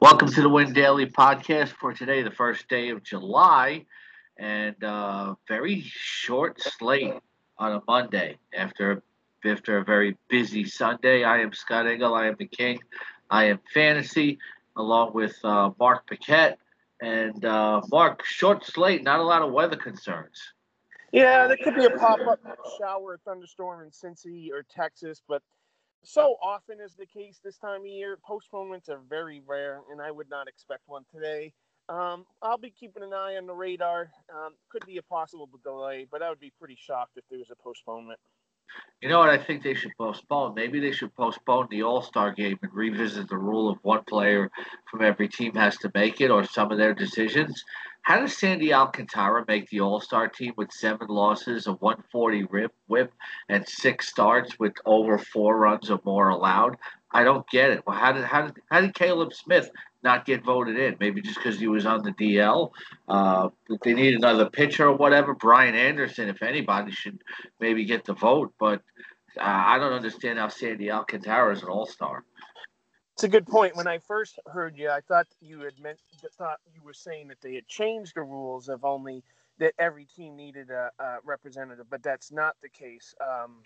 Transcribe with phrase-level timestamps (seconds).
[0.00, 3.84] Welcome to the Win Daily podcast for today, the first day of July,
[4.38, 7.14] and uh, very short slate
[7.58, 9.02] on a Monday after
[9.44, 11.24] after a very busy Sunday.
[11.24, 12.14] I am Scott Engel.
[12.14, 12.78] I am the king.
[13.28, 14.38] I am fantasy,
[14.76, 16.60] along with uh, Mark Paquette.
[17.02, 20.40] And uh, Mark, short slate, not a lot of weather concerns.
[21.10, 22.38] Yeah, there could be a pop up
[22.78, 25.42] shower or thunderstorm in Cincy or Texas, but
[26.04, 28.18] so often is the case this time of year.
[28.24, 31.52] Postponements are very rare, and I would not expect one today.
[31.88, 34.10] Um, I'll be keeping an eye on the radar.
[34.32, 37.50] Um, could be a possible delay, but I would be pretty shocked if there was
[37.50, 38.18] a postponement.
[39.00, 40.54] You know what I think they should postpone?
[40.54, 44.50] Maybe they should postpone the All Star game and revisit the rule of one player
[44.90, 47.64] from every team has to make it or some of their decisions.
[48.02, 52.72] How does Sandy Alcantara make the All Star team with seven losses, a 140 rip,
[52.88, 53.12] whip,
[53.48, 56.76] and six starts with over four runs or more allowed?
[57.12, 57.86] I don't get it.
[57.86, 59.70] Well, how did how did how did Caleb Smith
[60.02, 60.96] not get voted in?
[61.00, 62.70] Maybe just because he was on the DL.
[63.08, 63.48] Uh,
[63.82, 67.22] they need another pitcher or whatever, Brian Anderson, if anybody, should
[67.60, 68.52] maybe get the vote.
[68.58, 68.82] But
[69.38, 72.24] uh, I don't understand how Sandy Alcantara is an All Star.
[73.14, 73.74] It's a good point.
[73.74, 75.98] When I first heard you, I thought you had meant
[76.36, 79.24] thought you were saying that they had changed the rules of only
[79.58, 83.14] that every team needed a, a representative, but that's not the case.
[83.20, 83.56] Um,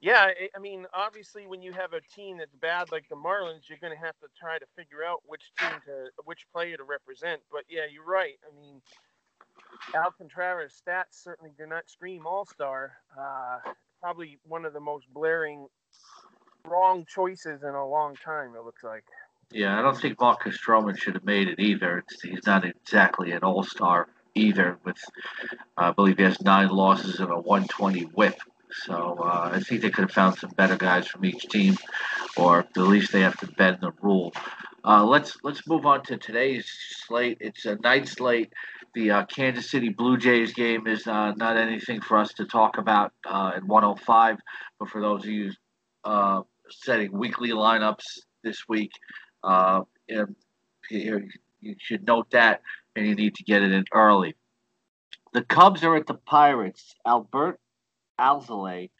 [0.00, 3.78] yeah, I mean, obviously, when you have a team that's bad like the Marlins, you're
[3.78, 7.40] going to have to try to figure out which team to, which player to represent.
[7.52, 8.38] But yeah, you're right.
[8.50, 8.80] I mean,
[9.94, 12.92] Alcantara's stats certainly do not scream All Star.
[13.18, 13.58] Uh,
[14.00, 15.66] probably one of the most blaring
[16.64, 18.54] wrong choices in a long time.
[18.56, 19.04] It looks like.
[19.52, 22.04] Yeah, I don't think Marcus Stroman should have made it either.
[22.22, 24.78] He's not exactly an All Star either.
[24.82, 24.96] With
[25.76, 28.40] I believe he has nine losses and a 120 WHIP.
[28.72, 31.76] So uh, I think they could have found some better guys from each team,
[32.36, 34.32] or at least they have to bend the rule.
[34.84, 36.66] Uh, let's let's move on to today's
[37.06, 37.38] slate.
[37.40, 38.52] It's a night slate.
[38.94, 42.78] The uh, Kansas City Blue Jays game is uh, not anything for us to talk
[42.78, 44.38] about uh, at 105,
[44.78, 45.52] but for those of you
[46.04, 48.90] uh, setting weekly lineups this week,
[50.08, 50.26] you
[51.78, 52.62] should note that,
[52.96, 54.34] and you need to get it in early.
[55.32, 56.94] The Cubs are at the Pirates.
[57.06, 57.58] Adbert
[58.20, 58.90] Alzolay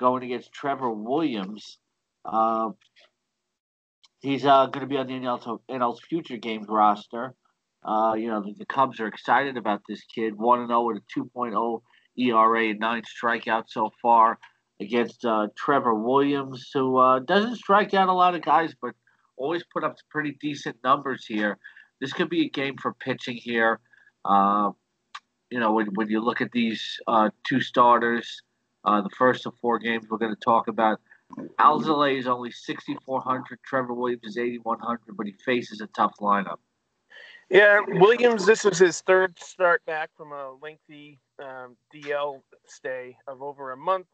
[0.00, 1.78] going against Trevor Williams.
[2.24, 2.70] Uh,
[4.20, 7.34] he's uh, going to be on the NL, NL's future games roster.
[7.84, 10.34] Uh, you know, the, the, Cubs are excited about this kid.
[10.36, 11.80] 1 0 with a 2.0
[12.18, 14.38] ERA nine strikeouts so far
[14.80, 18.94] against uh, Trevor Williams, who uh, doesn't strike out a lot of guys, but
[19.36, 21.58] always put up pretty decent numbers here.
[22.00, 23.80] This could be a game for pitching here.
[24.24, 24.70] Uh,
[25.50, 26.98] you know, when, when you look at these
[27.44, 28.42] two starters,
[28.84, 31.00] uh, the first of four games we're going to talk about.
[31.58, 33.58] Alzolay is only 6,400.
[33.64, 36.58] Trevor Williams is 8,100, but he faces a tough lineup.
[37.50, 43.42] Yeah, Williams, this was his third start back from a lengthy um, DL stay of
[43.42, 44.06] over a month.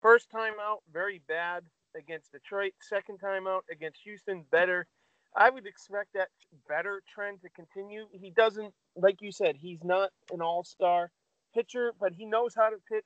[0.00, 1.64] First time out, very bad
[1.96, 2.74] against Detroit.
[2.80, 4.86] Second time out against Houston, better.
[5.34, 6.28] I would expect that
[6.68, 8.06] better trend to continue.
[8.12, 11.10] He doesn't, like you said, he's not an all star
[11.54, 13.04] pitcher, but he knows how to pitch.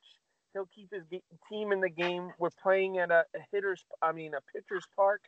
[0.52, 1.04] He'll keep his
[1.48, 2.30] team in the game.
[2.38, 5.22] We're playing at a, a hitter's, I mean, a pitcher's park,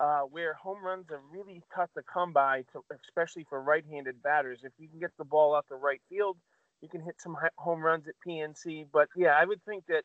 [0.00, 4.60] uh, where home runs are really tough to come by, to, especially for right-handed batters.
[4.64, 6.36] If you can get the ball out the right field,
[6.80, 8.86] you can hit some home runs at PNC.
[8.92, 10.04] But yeah, I would think that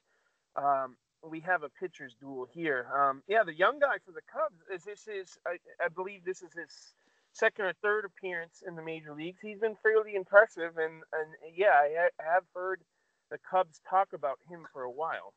[0.55, 2.87] um, we have a pitcher's duel here.
[2.95, 6.41] Um, yeah, the young guy for the Cubs is this is I, I, believe this
[6.41, 6.93] is his
[7.33, 9.39] second or third appearance in the major leagues.
[9.41, 12.81] He's been fairly impressive, and and yeah, I, I have heard
[13.29, 15.33] the Cubs talk about him for a while.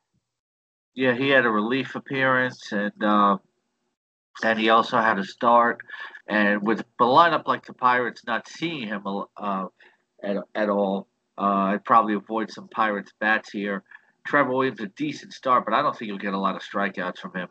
[0.95, 3.39] Yeah, he had a relief appearance, and uh,
[4.43, 5.81] and he also had a start.
[6.29, 9.05] And with a lineup like the Pirates, not seeing him
[9.37, 9.67] uh,
[10.23, 11.09] at at all,
[11.39, 13.85] uh, I'd probably avoid some Pirates bats here.
[14.27, 17.19] Trevor Williams a decent start, but I don't think you'll get a lot of strikeouts
[17.19, 17.49] from him.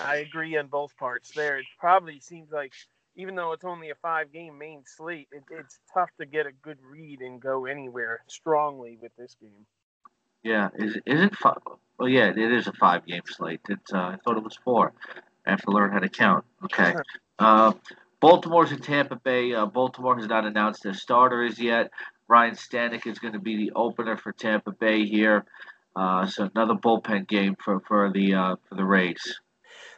[0.00, 1.58] I agree on both parts there.
[1.58, 2.72] It probably seems like
[3.16, 6.52] even though it's only a five game main slate, it, it's tough to get a
[6.52, 9.66] good read and go anywhere strongly with this game.
[10.42, 11.58] Yeah, is is it five?
[11.98, 13.60] Well, yeah, it is a five game slate.
[13.68, 14.92] It's uh, I thought it was four.
[15.46, 16.44] I have to learn how to count.
[16.64, 16.94] Okay.
[17.38, 17.72] Uh,
[18.20, 19.54] Baltimore's in Tampa Bay.
[19.54, 21.90] Uh, Baltimore has not announced their starter as yet.
[22.28, 25.46] Ryan Stanek is going to be the opener for Tampa Bay here.
[25.96, 29.40] Uh, so another bullpen game for for the uh, for the Rays.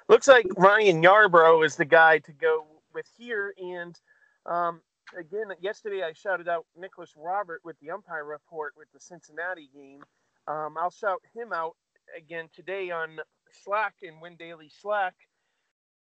[0.08, 2.61] Looks like Ryan Yarbrough is the guy to go
[3.02, 3.54] with here.
[3.58, 4.00] And
[4.46, 4.80] um,
[5.18, 10.02] again, yesterday I shouted out Nicholas Robert with the umpire report with the Cincinnati game.
[10.48, 11.76] Um, I'll shout him out
[12.16, 13.18] again today on
[13.64, 15.14] Slack and Win Daily Slack.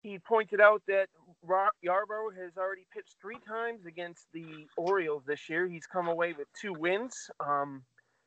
[0.02, 1.08] he pointed out that
[1.86, 5.68] Yarbrough has already pitched three times against the Orioles this year.
[5.68, 7.84] He's come away with two wins, um,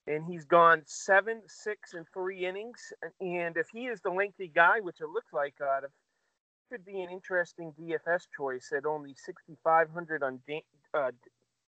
[0.06, 2.92] and he's gone seven, six, and three innings.
[3.20, 5.86] And if he is the lengthy guy, which it looks like, uh,
[6.70, 10.40] could be an interesting DFS choice at only 6,500 on
[10.94, 11.10] uh,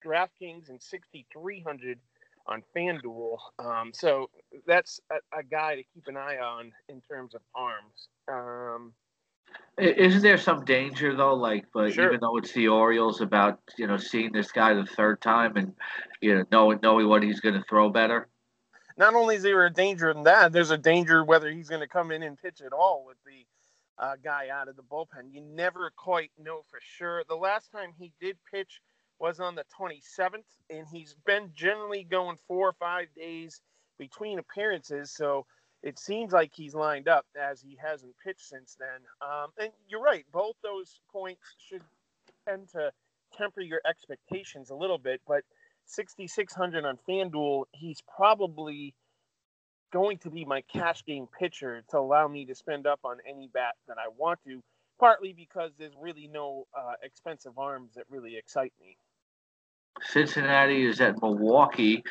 [0.05, 1.99] DraftKings and 6,300
[2.47, 3.37] on FanDuel.
[3.59, 4.29] Um, so
[4.67, 8.09] that's a, a, guy to keep an eye on in terms of arms.
[8.27, 8.93] Um,
[9.77, 12.05] isn't there some danger though, like, but sure.
[12.05, 15.73] even though it's the Orioles, about you know seeing this guy the third time and
[16.21, 18.27] you know knowing knowing what he's going to throw better?
[18.97, 21.87] Not only is there a danger in that, there's a danger whether he's going to
[21.87, 23.45] come in and pitch at all with the
[23.99, 25.31] uh, guy out of the bullpen.
[25.31, 27.23] You never quite know for sure.
[27.27, 28.81] The last time he did pitch
[29.19, 33.61] was on the 27th, and he's been generally going four or five days
[33.97, 35.11] between appearances.
[35.11, 35.45] So
[35.83, 39.01] it seems like he's lined up as he hasn't pitched since then.
[39.21, 41.83] Um, and you're right, both those points should
[42.47, 42.91] tend to
[43.37, 45.21] temper your expectations a little bit.
[45.27, 45.43] But
[45.85, 48.93] 6,600 on FanDuel, he's probably
[49.91, 53.49] going to be my cash game pitcher to allow me to spend up on any
[53.53, 54.61] bat that I want to.
[54.97, 58.97] Partly because there's really no uh, expensive arms that really excite me.
[60.01, 62.03] Cincinnati is at Milwaukee.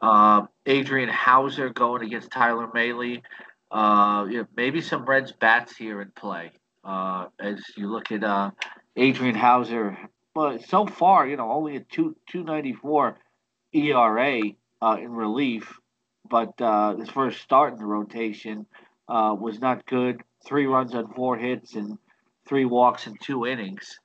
[0.00, 3.22] Uh, Adrian Houser going against Tyler Mahle.
[3.70, 6.50] Uh, you know, maybe some Reds bats here in play.
[6.84, 8.50] Uh, as you look at uh,
[8.96, 9.96] Adrian Houser.
[10.34, 13.16] but so far, you know, only a two two ninety four
[13.72, 14.40] ERA
[14.82, 15.78] uh, in relief,
[16.32, 18.64] but uh, his first start in the rotation
[19.06, 20.22] uh, was not good.
[20.46, 21.98] Three runs on four hits and
[22.48, 24.00] three walks in two innings.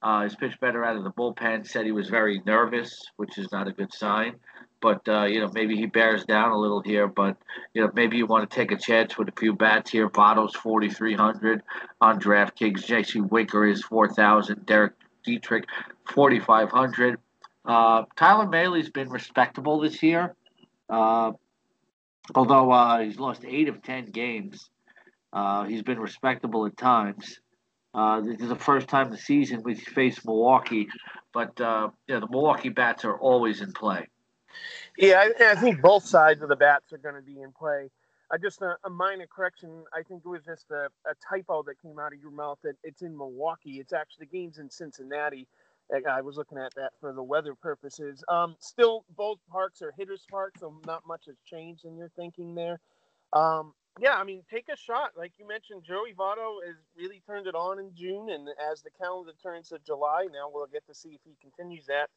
[0.00, 1.66] Uh, his pitch better out of the bullpen.
[1.66, 4.36] Said he was very nervous, which is not a good sign.
[4.80, 7.08] But uh, you know, maybe he bears down a little here.
[7.08, 7.36] But
[7.74, 10.08] you know, maybe you want to take a chance with a few bats here.
[10.08, 11.62] Votto's forty three hundred
[12.00, 12.86] on DraftKings.
[12.86, 14.66] Jesse Winker is four thousand.
[14.66, 14.92] Derek
[15.24, 15.64] Dietrich
[16.04, 17.18] forty five hundred.
[17.64, 20.34] Uh, Tyler Mahle's been respectable this year,
[20.90, 21.32] uh,
[22.34, 24.70] although uh, he's lost eight of ten games.
[25.32, 27.40] Uh, he's been respectable at times.
[27.94, 30.88] Uh, this is the first time the season we face Milwaukee,
[31.32, 34.08] but uh, yeah, the Milwaukee bats are always in play.
[34.96, 37.90] Yeah, I, I think both sides of the bats are going to be in play.
[38.30, 39.84] I just a, a, minor correction.
[39.92, 42.76] I think it was just a, a, typo that came out of your mouth that
[42.82, 43.78] it's in Milwaukee.
[43.78, 45.46] It's actually the game's in Cincinnati.
[46.08, 48.24] I was looking at that for the weather purposes.
[48.28, 52.54] Um, still, both parks are hitters' parks, so not much has changed in your thinking
[52.54, 52.80] there.
[53.32, 55.10] Um, yeah, I mean, take a shot.
[55.16, 58.90] Like you mentioned, Joey Votto has really turned it on in June, and as the
[58.90, 62.08] calendar turns to July, now we'll get to see if he continues that.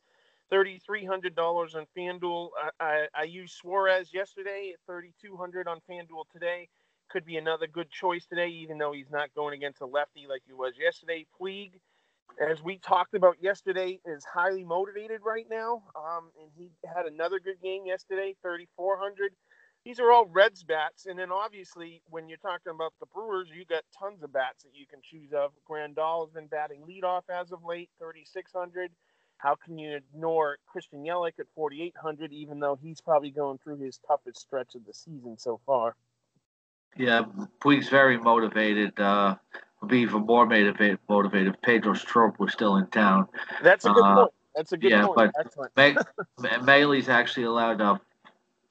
[0.50, 2.50] Thirty-three hundred dollars on FanDuel.
[2.80, 6.70] I, I, I used Suarez yesterday at thirty-two hundred on FanDuel today.
[7.10, 10.44] Could be another good choice today, even though he's not going against a lefty like
[10.46, 11.26] he was yesterday.
[11.40, 11.72] Puig,
[12.40, 17.40] as we talked about yesterday, is highly motivated right now, um, and he had another
[17.40, 19.32] good game yesterday, thirty-four hundred
[19.86, 23.66] these are all Reds bats, and then obviously when you're talking about the Brewers, you
[23.66, 25.52] got tons of bats that you can choose of.
[25.70, 28.90] Grandal has been batting leadoff as of late, 3,600.
[29.38, 34.00] How can you ignore Christian Yelich at 4,800, even though he's probably going through his
[34.08, 35.96] toughest stretch of the season so far?
[36.98, 37.26] Yeah,
[37.62, 39.00] Puig's very motivated.
[39.00, 39.36] Uh,
[39.82, 43.28] would be even more motivated, motivated if Pedro Strop was still in town.
[43.62, 44.32] That's a good uh, point.
[44.56, 45.16] That's a good yeah, point.
[45.16, 46.66] but Excellent.
[46.66, 48.02] Mahle's actually allowed up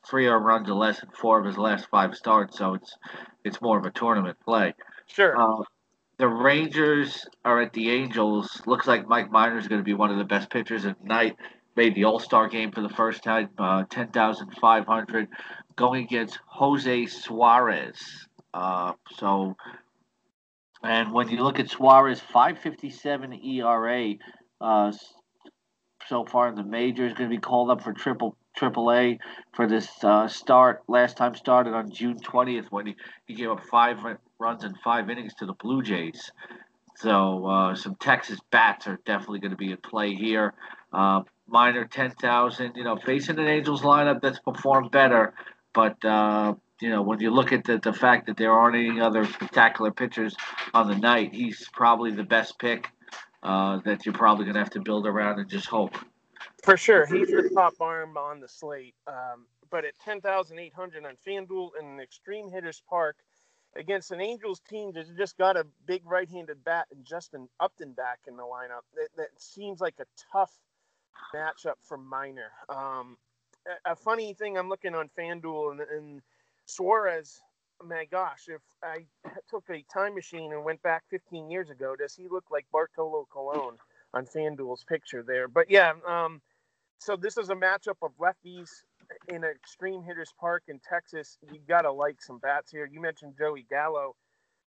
[0.07, 2.97] three or runs in less than four of his last five starts, so it's
[3.45, 4.75] it's more of a tournament play.
[5.07, 5.39] Sure.
[5.39, 5.63] Uh,
[6.17, 8.63] the Rangers are at the Angels.
[8.67, 11.37] Looks like Mike Minor is going to be one of the best pitchers at night.
[11.77, 15.29] Made the All Star game for the first time, uh, ten thousand five hundred,
[15.77, 18.29] going against Jose Suarez.
[18.53, 19.57] Uh, so,
[20.85, 24.15] and when you look at Suarez, five fifty seven ERA.
[24.61, 24.93] Uh,
[26.07, 29.19] so far in the majors, going to be called up for triple AAA
[29.53, 30.83] for this uh, start.
[30.89, 33.99] Last time started on June 20th when he, he gave up five
[34.39, 36.31] runs in five innings to the Blue Jays.
[36.97, 40.55] So uh, some Texas bats are definitely going to be in play here.
[40.93, 45.35] Uh, Minor 10,000, you know, facing an Angels lineup that's performed better.
[45.75, 49.01] But, uh, you know, when you look at the, the fact that there aren't any
[49.01, 50.37] other spectacular pitchers
[50.75, 52.91] on the night, he's probably the best pick
[53.43, 55.97] uh, that you're probably going to have to build around and just hope.
[56.63, 58.95] For sure, he's the top arm on the slate.
[59.07, 63.17] Um, but at ten thousand eight hundred on FanDuel in an extreme hitters park
[63.77, 68.19] against an Angels team that just got a big right-handed bat and Justin Upton back
[68.29, 70.53] in the lineup, that, that seems like a tough
[71.35, 72.53] matchup for Minor.
[72.69, 73.17] Um,
[73.67, 76.23] a, a, funny thing, I'm looking on FanDuel and, and
[76.67, 77.41] Suarez
[77.83, 79.05] my gosh, if I
[79.51, 83.27] took a time machine and went back 15 years ago, does he look like Bartolo
[83.33, 83.77] Colon
[84.13, 85.49] on FanDuel's picture there?
[85.49, 86.41] But yeah, um,
[86.99, 88.71] so this is a matchup of lefties
[89.29, 91.39] in Extreme Hitters Park in Texas.
[91.53, 92.89] You gotta like some bats here.
[92.91, 94.15] You mentioned Joey Gallo,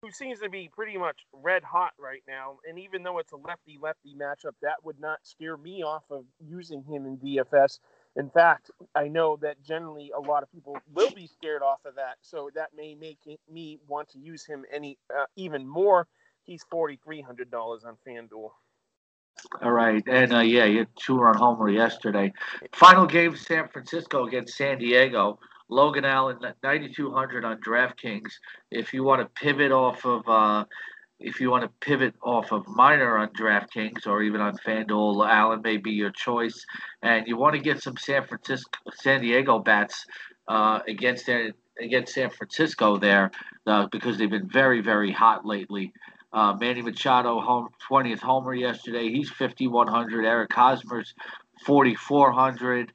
[0.01, 2.57] who seems to be pretty much red hot right now.
[2.67, 6.25] And even though it's a lefty lefty matchup, that would not scare me off of
[6.45, 7.79] using him in DFS.
[8.17, 11.95] In fact, I know that generally a lot of people will be scared off of
[11.95, 13.19] that, so that may make
[13.51, 16.07] me want to use him any uh, even more.
[16.43, 18.51] He's forty three hundred dollars on FanDuel.
[19.61, 22.31] All right, and uh, yeah, you two run homer yesterday.
[22.73, 25.39] Final game: San Francisco against San Diego.
[25.67, 28.31] Logan Allen, ninety two hundred on DraftKings.
[28.71, 30.65] If you want to pivot off of uh,
[31.19, 35.61] if you want to pivot off of minor on DraftKings or even on FanDuel, Allen
[35.63, 36.65] may be your choice.
[37.01, 40.05] And you want to get some San Francisco, San Diego bats
[40.47, 43.31] uh, against their, against San Francisco there
[43.65, 45.93] uh, because they've been very, very hot lately.
[46.33, 49.09] Uh, Manny Machado, home 20th homer yesterday.
[49.09, 50.25] He's 5,100.
[50.25, 51.13] Eric Hosmer's
[51.65, 52.91] 4,400.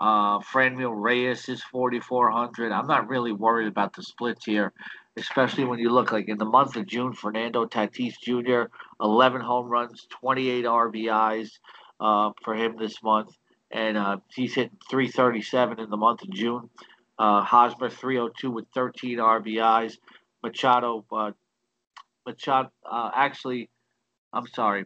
[0.00, 2.70] Uh, Franmil Reyes is 4,400.
[2.70, 4.72] I'm not really worried about the splits here
[5.16, 9.68] especially when you look like in the month of June, Fernando Tatis Jr., 11 home
[9.68, 11.50] runs, 28 RBIs
[12.00, 13.30] uh, for him this month,
[13.70, 16.68] and uh, he's hitting 337 in the month of June.
[17.18, 19.94] Uh, Hosmer 302 with 13 RBIs.
[20.42, 21.30] Machado, uh,
[22.26, 23.70] Machado, uh, actually,
[24.32, 24.84] I'm sorry,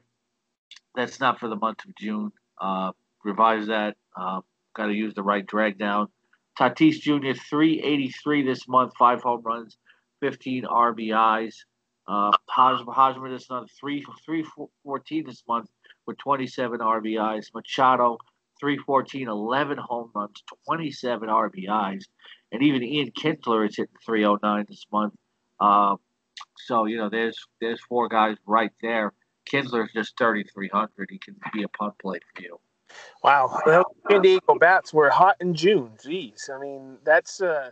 [0.94, 2.32] that's not for the month of June.
[2.60, 2.92] Uh,
[3.24, 3.96] revise that.
[4.16, 4.40] Uh,
[4.78, 6.06] Got to use the right drag down.
[6.56, 7.32] Tatis Jr.
[7.32, 9.76] 383 this month, five home runs,
[10.20, 11.54] 15 RBIs.
[12.06, 15.68] Uh, Hosmer is another 3, 314 this month
[16.06, 17.46] with 27 RBIs.
[17.54, 18.18] Machado,
[18.60, 22.04] 314, 11 home runs, 27 RBIs.
[22.50, 25.14] And even Ian Kinsler is hitting 309 this month.
[25.60, 25.96] Uh,
[26.56, 29.12] so, you know, there's there's four guys right there.
[29.50, 31.08] Kinsler's just 3,300.
[31.10, 32.58] He can be a punt play for you.
[33.22, 33.60] Wow.
[33.66, 35.92] Well, San Diego Bats were hot in June.
[36.02, 36.50] Jeez.
[36.50, 37.70] I mean, that's uh,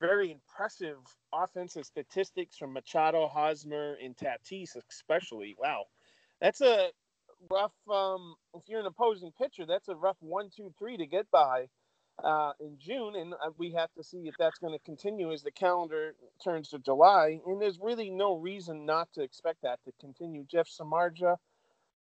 [0.00, 0.98] very impressive
[1.32, 5.56] offensive statistics from Machado, Hosmer, and Tatis, especially.
[5.58, 5.84] Wow,
[6.40, 6.88] that's a
[7.50, 7.74] rough.
[7.90, 11.68] Um, if you're an opposing pitcher, that's a rough one, two, three to get by
[12.24, 15.42] uh, in June, and uh, we have to see if that's going to continue as
[15.42, 17.40] the calendar turns to July.
[17.46, 20.44] And there's really no reason not to expect that to continue.
[20.50, 21.36] Jeff Samardzija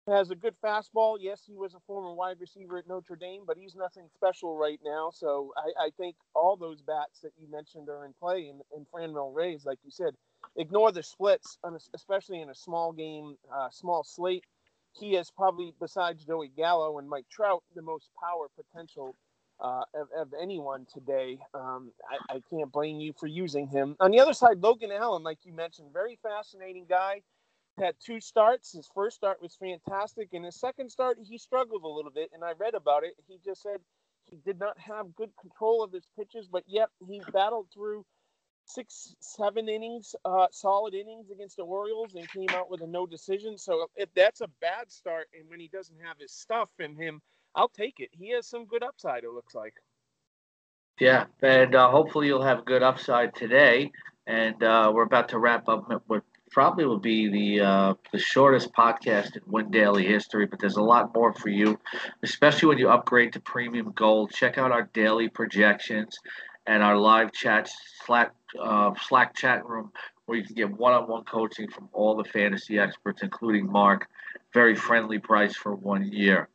[0.07, 1.17] has a good fastball.
[1.19, 4.79] Yes, he was a former wide receiver at Notre Dame, but he's nothing special right
[4.83, 5.11] now.
[5.13, 8.47] So I, I think all those bats that you mentioned are in play.
[8.47, 10.13] And, and Franmil Reyes, like you said,
[10.55, 11.57] ignore the splits,
[11.93, 14.45] especially in a small game, uh, small slate.
[14.99, 19.15] He has probably, besides Joey Gallo and Mike Trout, the most power potential
[19.59, 21.39] uh, of, of, anyone today.
[21.53, 21.91] Um,
[22.29, 23.95] I, I can't blame you for using him.
[23.99, 27.21] On the other side, Logan Allen, like you mentioned, very fascinating guy
[27.77, 28.71] had two starts.
[28.73, 32.29] His first start was fantastic, and his second start he struggled a little bit.
[32.33, 33.13] And I read about it.
[33.27, 33.79] He just said
[34.25, 38.05] he did not have good control of his pitches, but yet he battled through
[38.65, 43.05] six, seven innings, uh, solid innings against the Orioles, and came out with a no
[43.05, 43.57] decision.
[43.57, 47.21] So if that's a bad start, and when he doesn't have his stuff in him,
[47.55, 48.09] I'll take it.
[48.11, 49.23] He has some good upside.
[49.23, 49.73] It looks like.
[50.99, 53.91] Yeah, and uh, hopefully you'll have good upside today.
[54.25, 58.73] And uh, we're about to wrap up with probably will be the uh, the shortest
[58.73, 61.79] podcast in Win Daily history, but there's a lot more for you,
[62.23, 64.31] especially when you upgrade to Premium Gold.
[64.31, 66.17] Check out our daily projections
[66.65, 67.69] and our live chat
[68.05, 69.91] Slack uh, Slack chat room
[70.25, 74.07] where you can get one-on-one coaching from all the fantasy experts, including Mark.
[74.53, 76.49] Very friendly price for one year.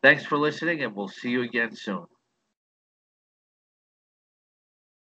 [0.00, 2.06] Thanks for listening, and we'll see you again soon.